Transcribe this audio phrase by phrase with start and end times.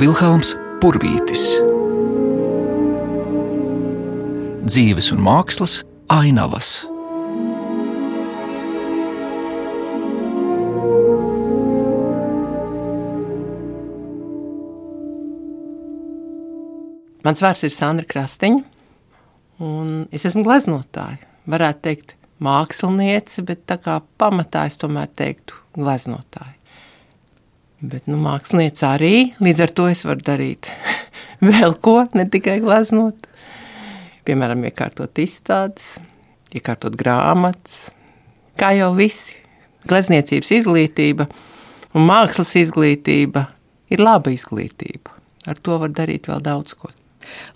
[0.00, 1.42] Vilhelms Purvītis.
[4.64, 5.74] Dzīves un mākslas
[6.08, 6.70] ainavas.
[17.20, 18.62] Mans vārds ir Sandra Krastiņa,
[19.60, 21.20] un es esmu gleznotāja.
[21.44, 26.59] Varētu teikt, māksliniece, bet tā kā pamatā es tomēr teiktu gleznotāja.
[27.80, 30.68] Bet nu, mākslinieci arī līdz ar to es varu darīt
[31.50, 33.24] vēl ko, ne tikai gleznot.
[34.28, 35.94] Piemēram, iekārtot izstādes,
[36.52, 37.88] iekārtot grāmatas.
[38.60, 39.38] Kā jau visi,
[39.88, 41.26] glezniecības izglītība
[41.96, 43.46] un mākslas izglītība
[43.88, 45.16] ir laba izglītība.
[45.48, 46.92] Ar to var darīt vēl daudz ko.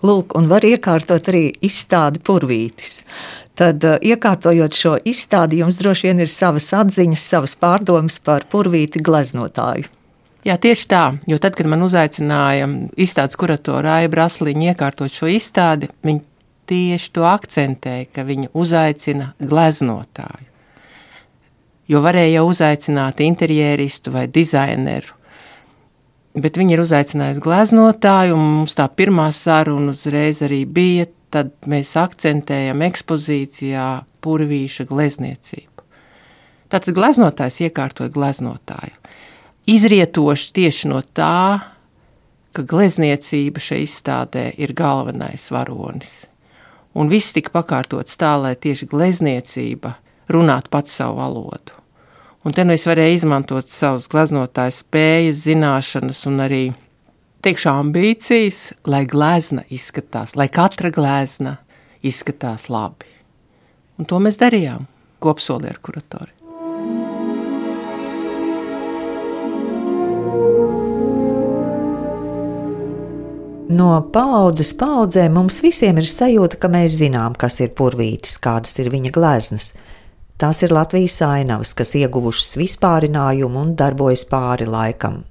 [0.05, 3.03] Lūk, un var iekārtot arī izstādi purvītis.
[3.55, 9.03] Tad, uh, iekārtojot šo izstādi, jums droši vien ir savas atziņas, savas pārdomas par purvīti
[9.05, 9.87] gleznotāju.
[10.45, 12.67] Jā, tieši tā, jo tad, kad man uzaicināja
[13.01, 16.21] izstādes kuratora Aija Brasliņa iekārtot šo izstādi, viņa
[16.69, 20.45] tieši to akcentēja, ka viņa uzaicina gleznotāju.
[21.89, 25.17] Jo varēja jau uzaicināt interjeristu vai dizaineru,
[26.37, 31.95] bet viņi ir uzaicinājuši gleznotāju, un mums tā pirmā saruna uzreiz arī bija, tad mēs
[31.97, 33.87] akcentējam ekspozīcijā
[34.21, 35.89] purvīša glezniecību.
[36.69, 39.04] Tātad gleznotājs iekārtoja gleznotāju
[39.69, 41.59] izrietoši tieši no tā,
[42.55, 46.25] ka glezniecība šajā izstādē ir galvenais varonis.
[46.95, 49.97] Un viss tika pakārtots tā, lai tieši glezniecība
[50.31, 51.75] runātu pats savu valodu.
[52.45, 56.63] Un te nu es varēju izmantot savas gleznotājas spējas, zināšanas un arī
[57.45, 61.57] teikšu ambīcijas, lai glezna izskatās, lai katra glezna
[62.05, 63.09] izskatās labi.
[63.99, 64.85] Un to mēs darījām
[65.23, 66.44] kopsolī ar kuratori.
[73.65, 78.91] No paudzes paudzē mums visiem ir sajūta, ka mēs zinām, kas ir purvītis, kādas ir
[78.93, 79.71] viņa gleznas.
[80.37, 85.23] Tās ir Latvijas ainavas, kas ieguvušas vispārinājumu un darbojas pāri laikam.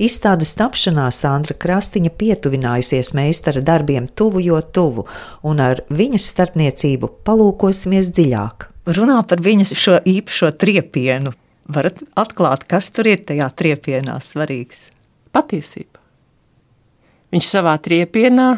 [0.00, 5.04] Izstādes tapšanā Sandra Krastiņa pietuvinājusies meistara darbiem tuvu jo tuvu,
[5.46, 8.66] un ar viņas starpniecību palūkosimies dziļāk.
[8.98, 11.36] Runā par viņas šo īpašo triepienu.
[11.68, 14.88] Varat atklāt, kas tur ir tajā triepienā svarīgs?
[15.36, 15.97] Patiesība.
[17.28, 18.48] Viņš savā triepienā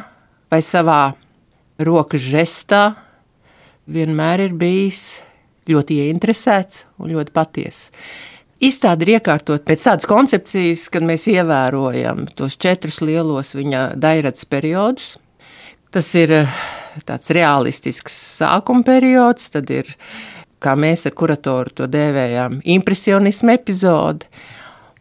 [0.51, 1.03] vai savā
[1.83, 2.85] rokas žestā
[3.91, 5.21] vienmēr ir bijis
[5.71, 7.91] ļoti ieinteresēts un ļoti patiesis.
[8.61, 15.15] Izstāde ir iekārtot pēc tādas koncepcijas, kad mēs ievērojam tos četrus lielos viņa dairats periodus.
[15.91, 16.59] Tas ir eh,
[17.09, 19.89] tāds realistisks sākuma periods, tad ir,
[20.61, 24.29] kā mēs ar kuratoru to dēvējām, impresionismu epizode,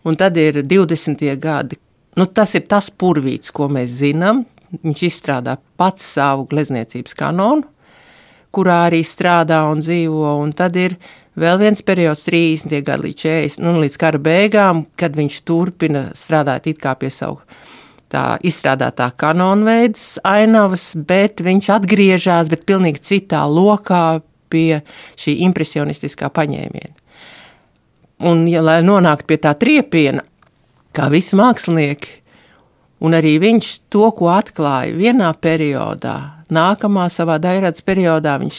[0.08, 1.28] un tad ir 20.
[1.44, 1.78] gadi,
[2.20, 4.44] Nu, tas ir tas purvīts, ko mēs zinām.
[4.84, 7.64] Viņš izstrādā pats savu glezniecības kanonu,
[8.54, 10.34] kurā arī strādā un dzīvo.
[10.44, 10.98] Un tad ir
[11.40, 12.76] vēl viens periods, 30.
[12.84, 13.64] gadi līdz 40.
[13.64, 17.40] Nu, līdz kara beigām, kad viņš turpina strādāt pie savu
[18.10, 24.20] tā izstrādātā kanonveidas ainavas, bet viņš atgriežas, bet pilnīgi citā lokā
[24.50, 24.82] pie
[25.20, 26.96] šī impresionistiskā paņēmiena.
[28.28, 30.26] Un, ja, lai nonāktu pie tā triepiena,
[30.96, 32.16] kā visi mākslinieki.
[33.00, 38.58] Un arī viņš to, ko atklāja vienā periodā, nākamā savā dairādas periodā, viņš,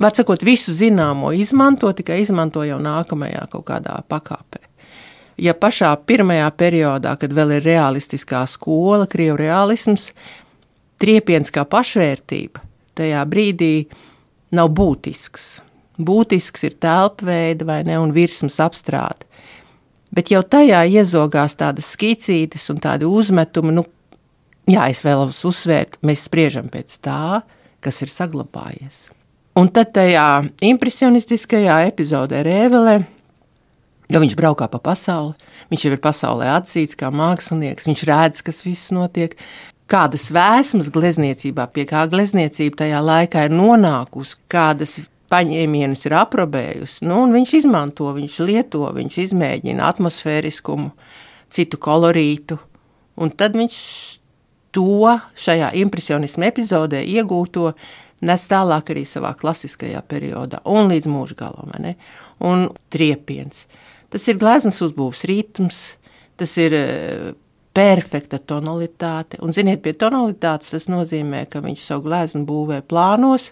[0.00, 4.62] var sakot, visu zināmo izmanto, tikai izmanto jau nākamajā kaut kādā pakāpē.
[5.36, 10.08] Ja pašā pirmajā periodā, kad vēl ir realistiskā skola, krievu realisms,
[10.96, 12.62] triepiens kā pašvērtība,
[12.96, 13.74] tajā brīdī
[14.56, 15.58] nav būtisks.
[16.00, 19.28] Būtisks ir telpveida vai ne, un virsmas apstrāde
[20.14, 23.74] bet jau tajā iezogās tādas skicītes un tādi uzmetumi.
[23.76, 23.86] Nu,
[24.70, 27.42] jā, es vēlos uzsvērt, mēs spriežam pēc tā,
[27.84, 29.06] kas ir saglabājies.
[29.56, 30.26] Un tad tajā
[30.68, 32.98] impresionistiskajā epizodē Rēvelē,
[34.12, 35.32] jo viņš braukā pa pasauli,
[35.72, 39.38] viņš jau ir pasaulē atzīts kā mākslinieks, viņš redz, kas viss notiek.
[39.86, 44.98] Kādas vēsmas glezniecībā, pie kā glezniecība tajā laikā ir nonākusi, kādas
[45.32, 50.92] paņēmienus ir aprobējusi, nu, viņš izmanto, viņš lieto, viņš izmēģina atmosfēriskumu,
[51.52, 52.58] citu kolorītu,
[53.22, 53.76] un tad viņš
[54.76, 57.70] to šajā impresionismu epizodē iegūto
[58.24, 60.62] nes tālāk arī savā klasiskajā periodā.
[60.68, 61.72] Un līdz mūža galam,
[62.40, 63.66] un triepiens.
[64.12, 65.80] Tas ir gleznas uzbūves ritms,
[66.38, 67.32] tas ir eh,
[67.76, 73.50] perfekta tonalitāte, un ziniet, pie tonalitātes tas nozīmē, ka viņš savu gleznu būvē plānos,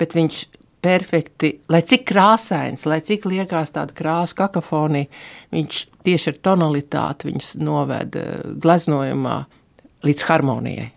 [0.00, 0.44] bet viņš
[0.84, 5.08] perfekti, lai cik krāsains, lai cik liekas tāda krāsa kakofonija,
[5.54, 8.18] viņš tieši ar tonalitāti viņus noved
[8.60, 9.38] gleznojumā
[10.04, 10.90] līdz harmonijai.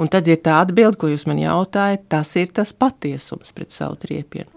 [0.00, 3.98] Un tad ir tā atbilde, ko jūs man jautājat, tas ir tas patiesums pret savu
[4.00, 4.48] triepienu.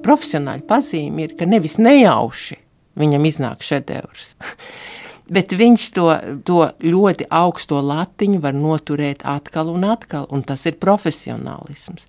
[0.00, 2.56] Profesionāļa pazīme ir, ka nevis nejauši
[2.98, 4.32] viņam iznāk šedevrs,
[5.30, 6.06] bet viņš to,
[6.46, 12.08] to ļoti augsto latiņu var noturēt atkal un atkal, un tas ir profesionālisms.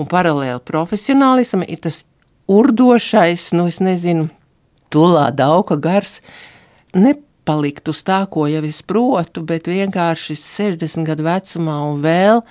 [0.00, 2.02] Un paralēli profesionālismam ir tas
[2.50, 4.28] urdošais, nu es nezinu,
[4.92, 6.20] tulā dauka gars,
[6.94, 12.42] nepalikt uz tā, ko jau es protu, bet vienkārši 60 gadu vecumā un vēl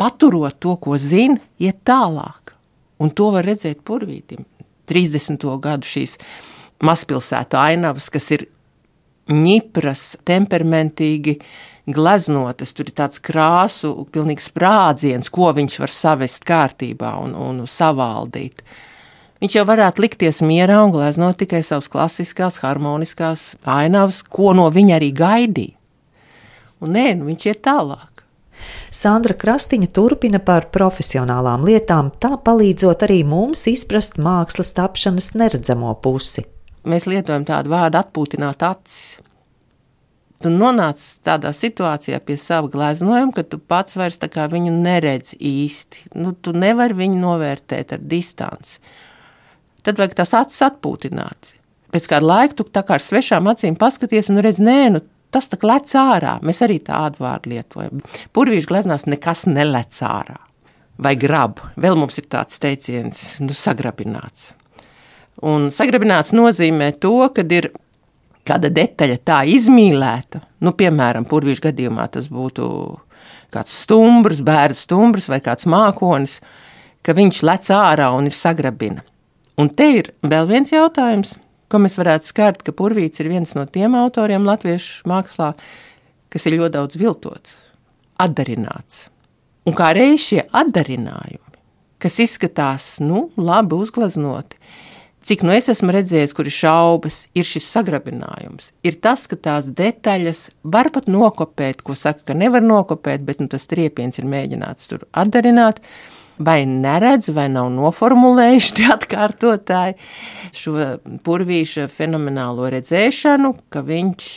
[0.00, 2.54] paturot to, ko zina, iet tālāk.
[3.02, 4.46] Un to var redzēt purvītim.
[4.88, 5.44] 30.
[5.64, 6.18] gadu šīs
[6.84, 8.44] mazpilsētu ainavas, kas ir
[9.30, 11.38] ņipras, temperamentīgi
[11.90, 12.72] gleznotas.
[12.76, 18.64] Tur ir tāds krāsu, pilnīgs sprādziens, ko viņš var savest kārtībā un, un savaldīt.
[19.42, 24.96] Viņš jau varētu likties mierā un gleznot tikai savas klasiskās, harmoniskās ainavas, ko no viņa
[24.96, 25.76] arī gaidīja.
[26.84, 28.10] Un nē, nu viņš iet tālāk.
[28.94, 36.46] Sandra Krastiņa turpina par profesionālām lietām, tā palīdzot arī mums izprast mākslas tapšanas neredzamo pusi
[36.88, 39.20] mēs lietojam tādu vārdu atpūtināt acis.
[40.44, 46.10] Tu nonāc tādā situācijā pie sava gleznojuma, ka tu pats vairs viņu neredzi īsti.
[46.20, 48.80] Nu, tu nevari viņu novērtēt ar distanci.
[49.84, 51.54] Tad vajag tās acis atpūtināt.
[51.94, 55.58] Pēc kāda laika tu kā ar svešām acīm paskaties un redz, nē, nu, tas tā
[55.62, 56.38] lec ārā.
[56.42, 58.02] Mēs arī tādu vārdu lietojam.
[58.34, 60.40] Purvīšu gleznās nekas nelec ārā.
[60.98, 64.52] Vai grab, vēl mums ir tāds teiciens, nu, sagrabināts.
[65.42, 67.72] Un sagrabināts nozīmē to, ka ir
[68.46, 72.66] kāda detaļa tā izmīlēta, nu, piemēram, purvīšu gadījumā tas būtu
[73.54, 76.38] kāds stumbrs, bērns stumbrs vai kāds mākonis,
[77.04, 79.04] ka viņš lec ārā un ir sagrabina.
[79.60, 81.36] Un te ir vēl viens jautājums,
[81.70, 85.52] ko mēs varētu skart, ka Purvīts ir viens no tiem autoriem latviešu mākslā,
[86.32, 87.56] kas ir ļoti daudz viltots,
[88.22, 89.08] atdarināts.
[89.64, 91.60] Un kā reiz šie atdarinājumi,
[92.02, 94.58] kas izskatās, nu, labi uzglaznoti,
[95.24, 98.70] cik nu es esmu redzējis, kur ir šaubas, ir šis sagrabinājums.
[98.84, 103.48] Ir tas, ka tās detaļas var pat nokopēt, ko saka, ka nevar nokopēt, bet nu,
[103.50, 105.80] tas triepiens ir mēģināts tur atdarināt.
[106.34, 109.94] Vai neredz, vai nav noformulējuši tie atkārtotāji
[110.58, 110.74] šo
[111.22, 114.30] purvīša fenomenālo redzēšanu, ka viņš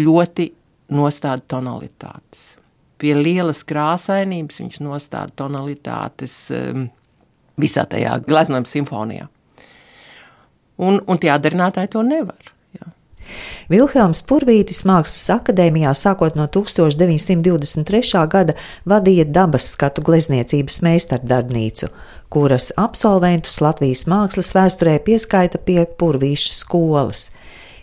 [0.00, 0.48] ļoti
[0.96, 2.54] nostāda tonalitātes.
[2.98, 6.88] Pie lielas krāsainības viņš nostāda tonalitātes um,
[7.60, 9.28] visā tajā gleznojuma simfonijā
[10.78, 12.52] un, un tie atdarinātāji to nevar.
[12.78, 12.88] Jā.
[13.72, 18.02] Vilhelms Purvītis Mākslas akadēmijā sākot no 1923.
[18.30, 18.56] gada
[18.88, 21.90] vadīja dabas skatu glezniecības meistardarbnīcu,
[22.32, 27.28] kuras absolventus Latvijas mākslas vēsturē pieskaita pie Purvīša skolas.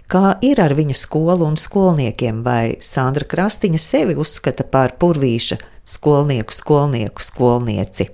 [0.06, 6.54] Kā ir ar viņa skolu un skolniekiem, vai Sandra Krastiņa sevi uzskata par Purvīša skolnieku,
[6.54, 8.12] skolnieku, skolnieci?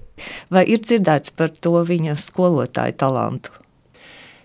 [0.53, 3.60] Vai ir dzirdēts par to viņa skolotāju talantu?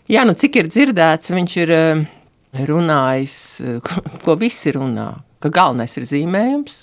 [0.07, 2.03] Jā, nu cik ir dzirdēts, viņš ir eh,
[2.69, 5.09] runājis, eh, ko visi runā,
[5.43, 6.77] ka galvenais ir zīmējums,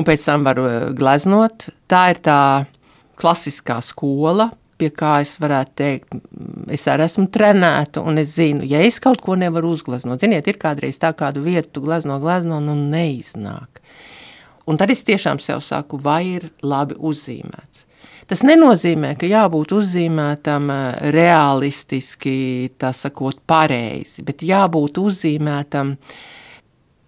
[0.00, 1.68] un pēc tam var eh, gleznot.
[1.92, 2.38] Tā ir tā
[3.20, 4.48] klasiskā skola,
[4.80, 6.16] pie kā es varētu teikt,
[6.72, 10.56] es arī esmu trenēta, un es zinu, ja es kaut ko nevaru uzgleznot, ziniet, ir
[10.62, 13.84] kādreiz tā kādu vietu, tu glezno, glezno, un nu neiznāk.
[14.64, 17.89] Un tad es tiešām sev saku, vai ir labi uzzīmēts.
[18.30, 20.82] Tas nenozīmē, ka jābūt uzzīmētam eh,
[21.16, 25.96] realistiski, tā sakot, pareizi, bet jābūt uzzīmētam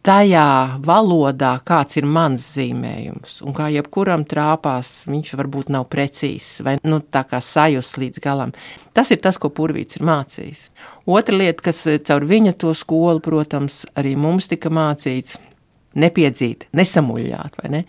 [0.03, 0.49] tajā
[0.83, 3.37] valodā, kāds ir mans zīmējums.
[3.47, 8.51] Un kā jebkuram trāpās, viņš varbūt nav precīzs vai nu, tā kā sajūs līdz galam.
[8.91, 10.65] Tas ir tas, ko Purvīts ir mācījis.
[11.07, 15.39] Otra lieta, kas eh, caur viņa to skolu, protams, arī mums tika mācīts,
[15.95, 17.87] nepiedzīt, nesamuļāt, vai ne?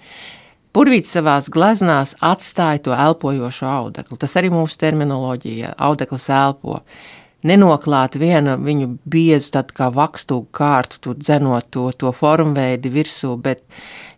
[0.74, 4.18] Purvīts savā gleznās atstāja to elpojošo audeklu.
[4.18, 6.80] Tas arī mūsu terminoloģija- audekls elpo.
[7.44, 13.62] Nenoklāt vienu viņu biezu, tādu kā vakstūgu kārtu, tur dzenot to, to formveidi virsū, bet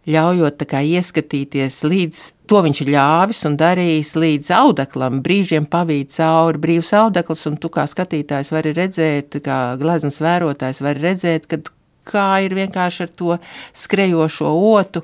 [0.08, 6.14] ļaujot tā kā ieskatīties līdz to viņš ir ļāvis un darījis līdz audeklam, brīžiem pavīt
[6.16, 11.72] cauri brīvs audekls, un tu kā skatītājs vari redzēt, kā gleznas vērotājs vari redzēt, kad
[12.06, 13.38] kā ir vienkārši ar to
[13.74, 15.02] skrejošo otu,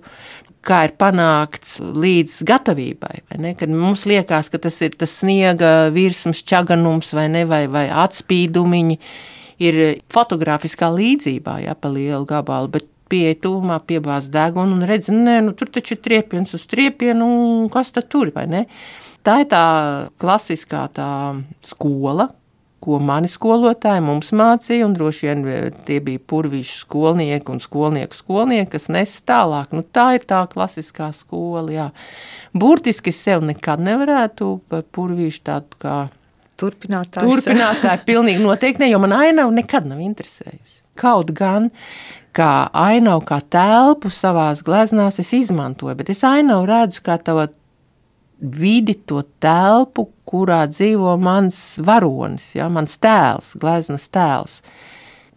[0.66, 3.22] kā ir panākts līdz gatavībai.
[3.58, 8.98] Kad mums liekas, ka tas ir tas sniega virsmas, čaganums vai, ne, vai, vai atspīdumiņi,
[9.62, 9.82] ir
[10.14, 15.56] fotografiskā līdzībā, ja pa lielu gabalu, bet pieeja tuvumā, piebāz degunu un redz, nē, nu,
[15.58, 18.66] tur taču ir triepiens uz triepienu, un kas tad tur ne?
[19.22, 19.66] Tā ir tā
[20.22, 21.10] klasiskā tā
[21.68, 22.32] skola,
[22.82, 28.72] ko mani skolotāji mums mācīja, un droši vien tie bija purvīšu skolnieki un skolnieku skolnieki,
[28.74, 29.76] kas nes tālāk.
[29.76, 31.88] Nu, tā ir tā klasiskā skola, jā.
[32.58, 35.98] Burtiski sev nekad nevarētu par purvīšu tādu kā
[36.62, 37.30] turpinātāju.
[37.30, 40.82] Turpinātāju pilnīgi noteikti ne, jo man ainava nekad nav interesējusi.
[41.00, 41.70] Kaut gan,
[42.36, 47.48] kā ainavu, kā telpu savās gleznās es izmantoju, bet es ainavu redzu kā tavu
[48.42, 54.62] vidi, to telpu, kurā dzīvo mans varonis, ja, mans tēls, gleznas tēls.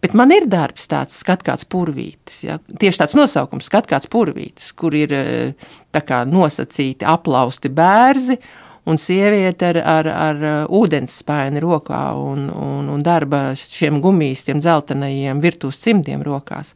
[0.03, 2.43] Bet man ir darbs tāds, skat kāds purvītis.
[2.45, 2.59] Ja?
[2.81, 8.37] Tieši tāds nosaukums, skat kāds purvītis, kur ir eh, kā, nosacīti aplausti bērzi
[8.85, 14.61] un sieviete ar, ar, ar eh, ūdens spēni rokā un, un, un darba šiem gumijiem,
[14.61, 16.75] dzeltenajiem virtuves cimdiem rokās.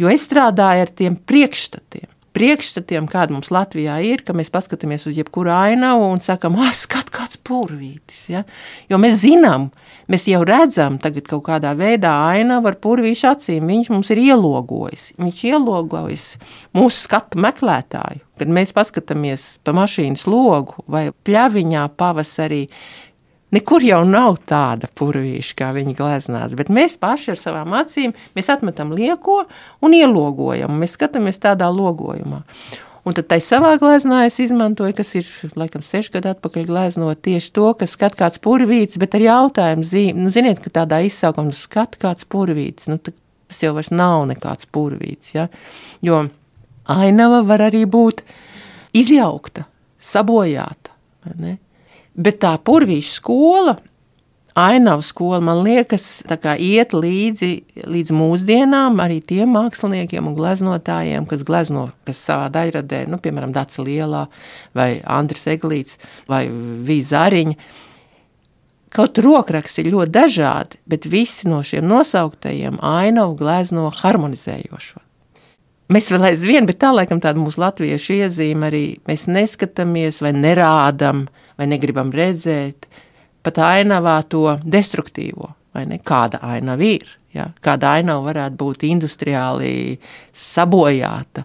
[0.00, 2.09] Jo es strādāju ar tiem priekšstatiem
[2.40, 7.10] priekšstatiem, kāda mums Latvijā ir, ka mēs paskatāmies uz jebkuru ainavu un sakam, ah, skat,
[7.12, 8.22] kāds purvītis.
[8.32, 8.44] Ja?
[8.90, 9.68] Jo mēs zinām,
[10.10, 13.68] mēs jau redzam tagad kaut kādā veidā ainavu ar purvīšu acīm.
[13.68, 15.10] Viņš mums ir ielogojis.
[15.20, 16.26] Viņš ielogojis
[16.76, 18.24] mūsu skatu meklētāju.
[18.40, 22.64] Kad mēs paskatāmies pa mašīnas logu vai pļaviņā pavasarī,
[23.50, 28.92] Nekur jau nav tāda purvīša, kā viņi gleznās, bet mēs paši ar savām acīm atmetam
[28.94, 29.42] lieko
[29.82, 30.76] un ielogojam.
[30.78, 32.44] Mēs skatāmies tādā logojumā.
[33.08, 35.28] Un tad tai savā gleznā es izmantoju, kas ir
[35.58, 40.20] laikam seši gadi atpakaļ gleznot tieši to, ka skat kāds purvīts, bet ar jautājumu zīmi.
[40.20, 45.32] Nu, ziniet, ka tādā izsaukumā skat kāds purvīts, nu, tas jau vairs nav nekāds purvīts,
[45.32, 45.48] ja?
[46.04, 46.26] jo
[46.92, 48.22] ainava var arī būt
[49.00, 49.64] izjaukta,
[49.96, 50.92] sabojāta,
[51.40, 51.56] ne?
[52.18, 53.76] Bet tā purvīša skola,
[54.58, 56.22] ainavu skola, man liekas,
[56.58, 57.50] iet līdzi
[57.86, 63.84] līdz mūsdienām arī tiem māksliniekiem un gleznotājiem, kas glezno, kas savā daļradē, nu, piemēram, Dāca
[63.86, 64.26] Lielā
[64.76, 66.00] vai Andris Eglīts
[66.30, 67.58] vai Vīzāriņa.
[68.90, 75.09] Kaut rokraksti ir ļoti dažādi, bet visi no šiem nosauktajiem ainavu glezno harmonizējošo.
[75.90, 81.24] Mēs vēl aizvien, bet tā laikam tāda mūsu latviešu iezīme arī mēs neskatāmies vai nerādam
[81.58, 82.86] vai negribam redzēt
[83.42, 85.98] pat ainavā to destruktīvo, vai ne?
[86.06, 87.48] Kāda ainava ir, ja?
[87.64, 89.72] kāda ainava varētu būt industriāli
[90.30, 91.42] sabojāta,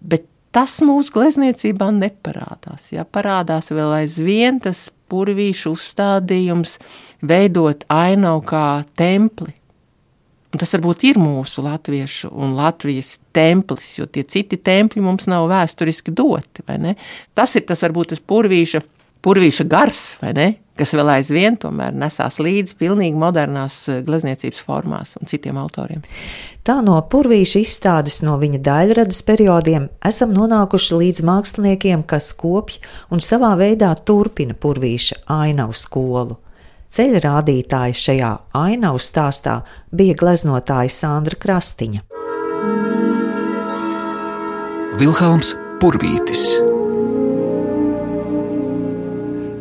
[0.00, 3.06] bet tas mūsu glezniecībā neparādās, ja?
[3.08, 6.76] Parādās vēl aizvien tas purvīšu uzstādījums
[7.24, 8.66] veidot ainavu kā
[8.98, 9.54] templi,
[10.48, 15.48] Un tas varbūt ir mūsu latviešu un Latvijas templis, jo tie citi templi mums nav
[15.50, 16.64] vēsturiski doti.
[17.36, 18.80] Tas ir tas varbūt tas purvīša,
[19.24, 20.02] purvīša gars,
[20.78, 26.00] kas vēl aizvien tomēr nesās līdzi pilnīgi modernās eh, glezniecības formās un citiem autoriem.
[26.64, 32.80] Tā no purvīša izstādes no viņa daļradas periodiem esam nonākuši līdz māksliniekiem, kas kopj
[33.12, 36.38] un savā veidā turpina purvīša ainavu skolu.
[36.94, 39.60] Ceļa rādītājs šajā ainavu stāstā
[39.92, 42.04] bija gleznotāja Sandra Krastiņa.
[44.98, 46.48] Vilhelms Purvītis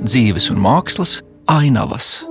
[0.08, 1.18] Dzīves un mākslas
[1.52, 2.22] ainavas.